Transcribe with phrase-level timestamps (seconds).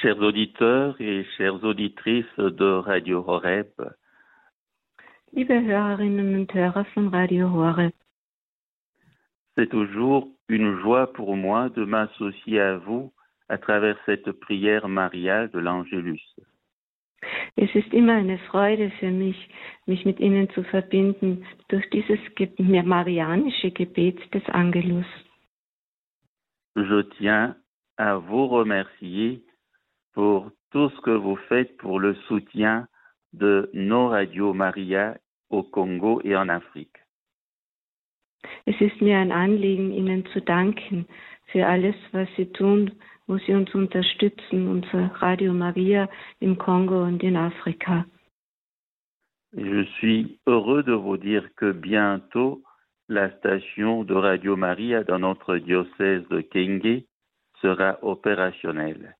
[0.00, 3.66] Chers auditeurs et chères auditrices de Radio Horeb,
[5.32, 7.92] Liebe Hörerinnen und Hörer von Radio Horeb,
[9.56, 13.12] c'est toujours une joie pour moi de m'associer à vous
[13.48, 16.22] à travers cette prière mariale de l'Angélus.
[17.56, 19.48] es ist immer eine Freude für mich,
[19.86, 22.20] mich mit Ihnen zu verbinden durch dieses
[22.62, 25.06] marianische Gebet des Angelus.
[26.76, 27.56] Je tiens
[27.96, 29.42] à vous remercier
[30.18, 32.88] pour tout ce que vous faites pour le soutien
[33.34, 35.16] de nos radios Maria
[35.48, 36.98] au Congo et en Afrique.
[38.66, 41.06] Es ist mir ein Anliegen, Ihnen zu danken
[41.52, 42.90] für alles, was Sie tun,
[43.28, 46.08] wo Sie uns unterstützen, unser Radio Maria
[46.40, 48.04] im Kongo und in Afrika.
[49.52, 52.60] Je suis heureux de vous dire que bientôt,
[53.06, 57.04] la station de Radio Maria dans notre diocèse de Kenge
[57.60, 59.14] sera opérationnelle.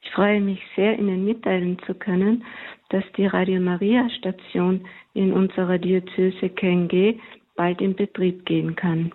[0.00, 2.44] Ich freue mich sehr, Ihnen mitteilen zu können,
[2.90, 7.18] dass die Radio Maria Station in unserer Diözese Kenge
[7.56, 9.12] bald in Betrieb gehen kann.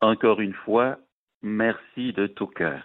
[0.00, 0.98] Encore une fois,
[1.40, 2.84] merci de tout cœur.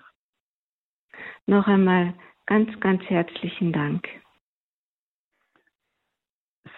[1.48, 2.14] Noch einmal
[2.46, 4.08] ganz, ganz herzlichen Dank.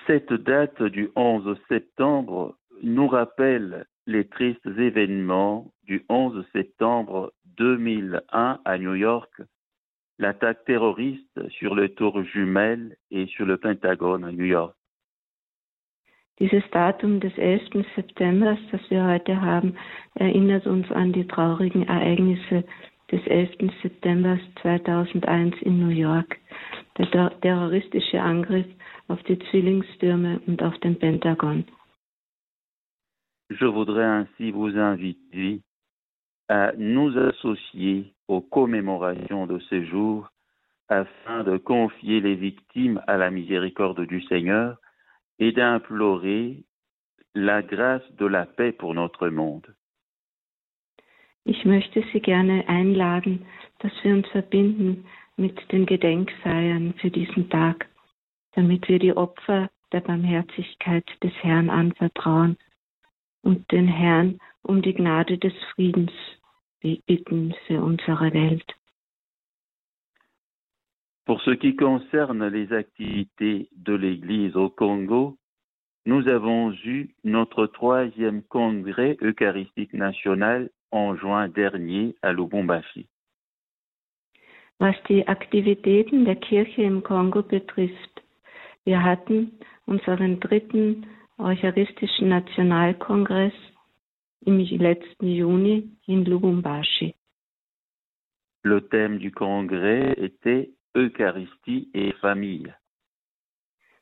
[0.08, 8.78] Cette date du 11 septembre nous rappelle les tristes événements du 11 septembre 2001 à
[8.78, 9.42] New York,
[10.20, 14.76] l'attaque terroriste sur le Tour Jumelle et sur le Pentagone à New York.
[16.40, 17.86] Dieses Datum des 11.
[17.96, 19.76] September, das wir heute haben,
[20.16, 22.64] erinnert uns an die traurigen Ereignisse
[23.12, 23.72] des 11.
[23.84, 26.40] September 2001 in New York,
[26.98, 28.66] der ter- terroristische Angriff
[29.08, 31.64] auf die Zwillingstürme und auf den Pentagon.
[33.50, 35.60] Je voudrais ainsi vous inviter
[36.52, 40.30] à nous associer aux commémorations de ces jours
[40.90, 44.76] afin de confier les victimes à la miséricorde du Seigneur
[45.40, 46.66] et d'implorer
[47.36, 49.66] la grâce de la paix pour notre monde.
[51.46, 53.46] Ich möchte Sie gerne einladen,
[53.80, 55.06] dass wir uns verbinden
[55.38, 57.88] mit den Gedenkfeiern für diesen Tag,
[58.56, 62.58] damit wir die Opfer der Barmherzigkeit des Herrn anvertrauen
[63.42, 66.12] und den Herrn um die Gnade des Friedens
[66.84, 68.70] unsere Welt.
[71.26, 75.38] Pour ce qui concerne les activités de l'Église au Congo,
[76.06, 83.08] nous avons eu notre troisième congrès eucharistique national en juin dernier à Lubumbashi.
[84.80, 88.24] Was die Aktivitäten der Kirche im Kongo betrifft,
[88.84, 91.06] wir hatten unseren dritten
[91.38, 93.54] Eucharistischen Nationalkongress
[94.46, 97.16] im letzten Juni in Lubumbashi.
[98.64, 102.74] Le thème du congrès était Eucharistie et famille.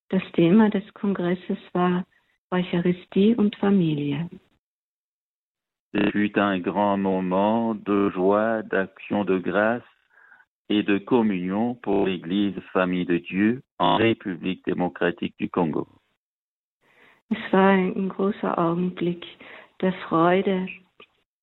[0.10, 2.04] Das Thema des Kongresses war
[2.52, 4.28] Eucharistie und Familie.
[5.94, 9.84] Ce fut un grand moment de joie, d'action de grâce
[10.70, 15.88] et de communion pour l'Église Famille de Dieu en République démocratique du Congo.
[17.32, 19.24] Es war ein großer Augenblick
[19.82, 20.68] der Freude,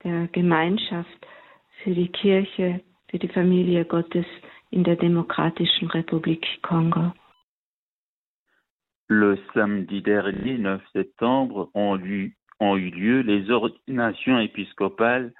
[0.05, 1.27] der Gemeinschaft
[1.83, 4.27] für die Kirche, für die Familie Gottes
[4.71, 7.13] in der Demokratischen Republik Kongo.
[9.09, 15.33] Le samedi dernier, 9 septembre, ont, eu- ont eu lieu les ordinations épiscopales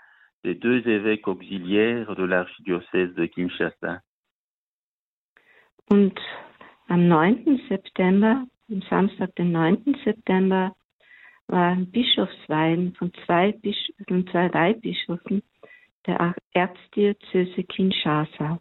[0.45, 4.01] des deux évêques auxiliaires de l'archidiocèse de Kinshasa.
[5.91, 6.17] Und
[6.89, 7.59] am 9.
[7.69, 9.97] September, am Samstag, den 9.
[10.05, 10.73] September,
[11.49, 15.43] waren Bischofsweihen von zwei, Bisch von zwei Weihbischöfen
[16.07, 18.61] der Erzdiözese Kinshasa.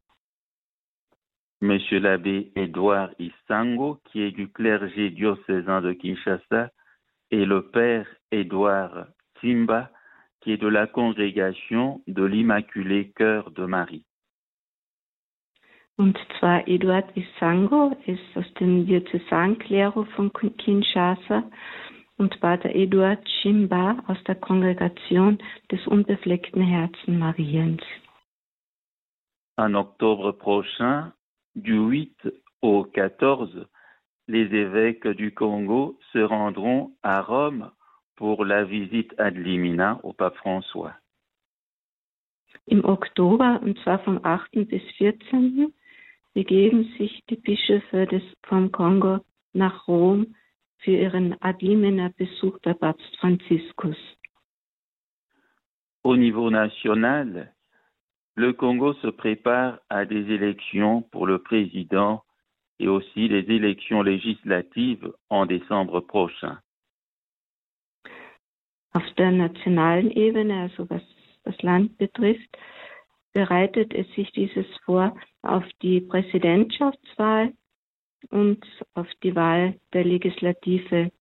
[1.62, 6.72] Monsieur l'abbé Édouard Isango, qui est du clergé diocésain de Kinshasa,
[7.32, 9.08] et le père Édouard
[9.40, 9.90] Simba,
[10.42, 14.06] qui est de la congrégation de l'Immaculé Cœur de Marie.
[15.98, 21.44] Und zwar Eduard Isango ist aus dem Diözesanklero von Kinshasa
[22.18, 25.38] und Pater Eduard Chimba aus der Kongregation
[25.72, 27.82] des unbefleckten Herzen Mariens.
[29.58, 31.14] En octobre prochain,
[31.56, 33.68] du 8 au 14,
[34.28, 37.72] les évêques du Congo se rendront à Rome
[38.16, 40.94] pour la visite ad limina au pape François.
[42.68, 44.68] Im Oktober, und zwar vom 8.
[44.68, 45.74] bis 14.,
[46.34, 49.20] begeben sich die Bischöfe des, vom Kongo
[49.54, 50.36] nach Rom
[50.78, 53.98] für ihren Ad limina Besuch bei Papst Franziskus.
[56.04, 57.54] Au niveau national,
[58.36, 62.24] le Congo se prépare à des élections pour le président
[62.80, 66.60] et aussi les élections législatives en décembre prochain.
[68.94, 71.02] Auf der nationalen Ebene, also was
[71.44, 72.58] das Land betrifft,
[73.34, 77.54] bereitet es sich dieses vor auf die Präsidentschaftswahl
[78.30, 81.12] und auf die Wahl der Legislative,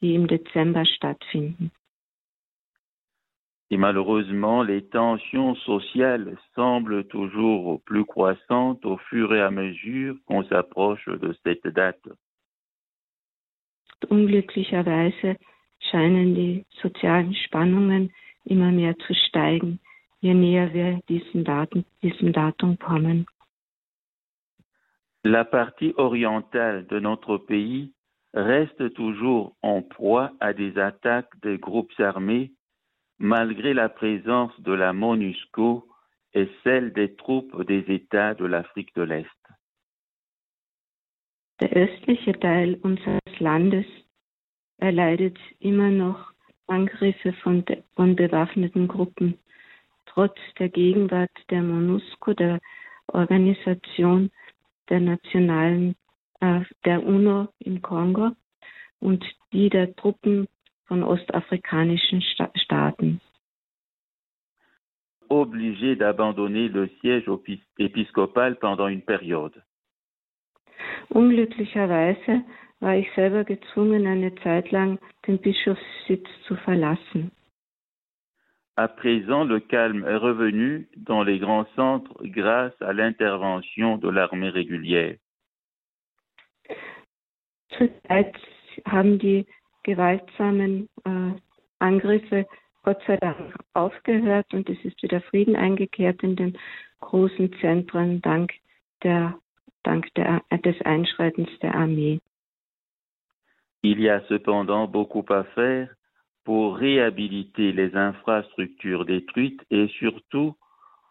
[0.00, 1.70] die im Dezember stattfinden.
[3.68, 10.44] Et malheureusement, les tensions sociales semblent toujours plus croissantes au fur et à mesure qu'on
[10.44, 12.08] s'approche de cette date.
[14.08, 15.36] Unglücklicherweise
[15.80, 18.12] scheinen die sozialen Spannungen
[18.44, 19.80] immer mehr zu steigen,
[20.20, 23.26] je näher wir diesem Datum, diesem Datum kommen.
[25.28, 27.92] La partie orientale de notre pays
[28.32, 32.52] reste toujours en proie à des attaques des groupes armés
[33.18, 35.84] malgré la présence de la MONUSCO
[36.34, 39.42] et celle des troupes des États de l'Afrique de l'Est.
[41.58, 43.90] Der östliche Teil unseres Landes
[44.78, 46.34] erleidet immer noch
[46.68, 47.64] Angriffe von,
[48.14, 49.36] bewaffneten Gruppen,
[50.04, 52.60] trotz der Gegenwart der MONUSCO, der
[53.08, 54.30] Organisation
[54.88, 55.94] der nationalen,
[56.40, 58.30] äh, der UNO im Kongo
[59.00, 60.48] und die der Truppen
[60.86, 63.20] von ostafrikanischen Staaten.
[65.28, 67.28] Obligé d'abandonner le siège
[67.78, 69.60] épiscopal pendant une période.
[71.08, 72.44] Unglücklicherweise
[72.80, 77.32] war ich selber gezwungen, eine Zeit lang den Bischofssitz zu verlassen.
[78.78, 84.50] À présent, le calme est revenu dans les grands centres grâce à l'intervention de l'armée
[84.50, 85.16] régulière.
[87.78, 88.32] Zurzeit
[88.84, 89.46] haben die
[89.84, 91.32] gewaltsamen äh,
[91.78, 92.46] Angriffe
[92.82, 96.58] Gott sei Dank aufgehört und es ist wieder Frieden eingekehrt in den
[97.00, 98.52] großen Zentren dank,
[99.02, 99.38] der,
[99.82, 102.20] dank der, des Einschreitens der Armee.
[103.82, 105.95] Il y a cependant beaucoup à faire
[106.46, 110.54] pour réhabiliter les infrastructures détruites et surtout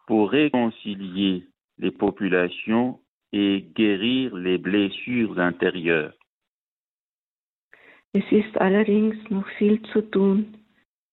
[0.08, 1.44] pour réconcilier
[1.78, 3.00] les populations
[3.34, 6.14] et guérir les blessures intérieures.
[8.14, 10.56] Es ist allerdings noch viel zu tun,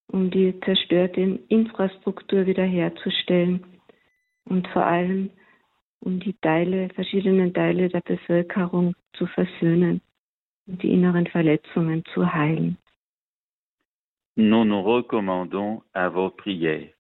[0.07, 3.65] um die zerstörte Infrastruktur wiederherzustellen
[4.45, 5.31] und vor allem
[5.99, 10.01] um die Teile, verschiedenen Teile der Bevölkerung zu versöhnen
[10.69, 12.77] und die inneren Verletzungen zu heilen.
[14.37, 16.95] Nous nous recommandons à vos prières.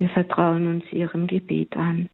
[0.00, 2.08] Wir vertrauen uns Ihrem Gebet an.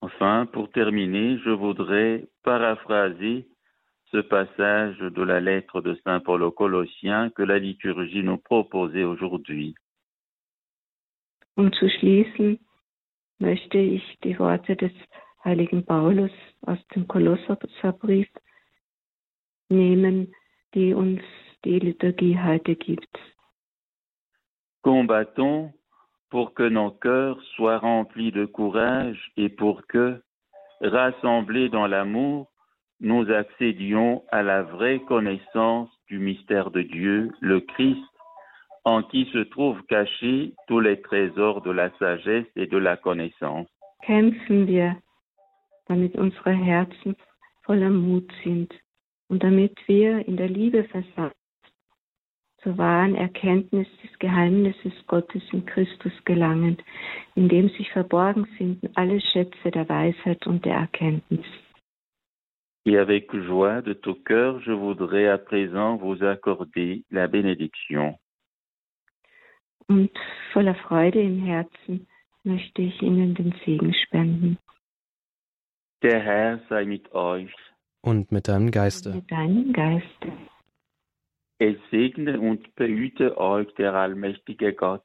[0.00, 3.48] Enfin, pour terminer, je voudrais paraphraser
[4.12, 9.04] ce passage de la lettre de Saint Paul aux Colossiens que la liturgie nous proposait
[9.04, 9.74] aujourd'hui.
[11.56, 12.60] Um zu schließen,
[13.40, 14.92] möchte ich die Worte des
[15.44, 16.30] heiligen Paulus
[16.62, 18.28] aus dem Kolosserbrief
[19.68, 20.32] nehmen,
[20.74, 21.20] die uns
[21.64, 23.18] die Liturgie heute gibt.
[24.82, 25.72] Combattons
[26.30, 30.20] pour que nos cœurs soient remplis de courage et pour que,
[30.80, 32.48] rassemblés dans l'amour,
[33.00, 38.02] nous accédions à la vraie connaissance du mystère de Dieu, le Christ,
[38.84, 43.68] en qui se trouvent cachés tous les trésors de la sagesse et de la connaissance.
[44.02, 44.96] Kämpfen wir,
[45.88, 47.16] damit unsere Herzen
[47.62, 48.72] voller Mut sind
[49.28, 50.84] und damit wir in der Liebe
[52.68, 56.76] zur wahren Erkenntnis des Geheimnisses Gottes in Christus gelangen,
[57.34, 61.46] in dem sich verborgen sind alle Schätze der Weisheit und der Erkenntnis.
[62.84, 68.18] Et avec joie de tout cœur, je voudrais à présent vous accorder la bénédiction.
[69.88, 70.10] Und
[70.52, 72.06] voller Freude im Herzen
[72.44, 74.58] möchte ich Ihnen den Segen spenden.
[76.02, 77.54] Der Herr sei mit euch.
[78.02, 79.14] Und mit deinem Geiste.
[79.14, 80.32] Mit deinem Geiste.
[81.58, 85.04] Es segne und behüte euch der allmächtige Gott,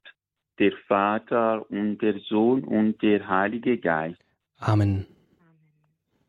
[0.59, 4.21] der Vater und der Sohn und der Heilige Geist.
[4.59, 5.07] Amen.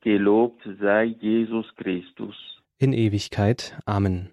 [0.00, 2.35] Gelobt sei Jesus Christus.
[2.78, 3.78] In Ewigkeit.
[3.85, 4.31] Amen.